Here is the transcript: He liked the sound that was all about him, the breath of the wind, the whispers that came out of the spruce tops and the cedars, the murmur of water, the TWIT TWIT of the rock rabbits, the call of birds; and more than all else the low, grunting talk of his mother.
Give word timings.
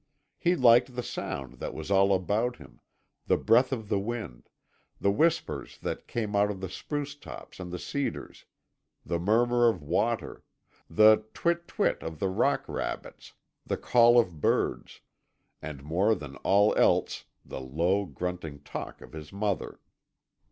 He 0.39 0.55
liked 0.55 0.95
the 0.95 1.03
sound 1.03 1.59
that 1.59 1.75
was 1.75 1.91
all 1.91 2.11
about 2.11 2.55
him, 2.55 2.81
the 3.27 3.37
breath 3.37 3.71
of 3.71 3.87
the 3.87 3.99
wind, 3.99 4.49
the 4.99 5.11
whispers 5.11 5.77
that 5.83 6.07
came 6.07 6.35
out 6.35 6.49
of 6.49 6.59
the 6.59 6.69
spruce 6.69 7.13
tops 7.13 7.59
and 7.59 7.71
the 7.71 7.77
cedars, 7.77 8.45
the 9.05 9.19
murmur 9.19 9.69
of 9.69 9.83
water, 9.83 10.43
the 10.89 11.17
TWIT 11.35 11.67
TWIT 11.67 12.01
of 12.01 12.17
the 12.17 12.29
rock 12.29 12.65
rabbits, 12.67 13.33
the 13.63 13.77
call 13.77 14.17
of 14.19 14.41
birds; 14.41 15.01
and 15.61 15.83
more 15.83 16.15
than 16.15 16.35
all 16.37 16.75
else 16.77 17.25
the 17.45 17.61
low, 17.61 18.05
grunting 18.07 18.63
talk 18.63 19.01
of 19.01 19.13
his 19.13 19.31
mother. 19.31 19.81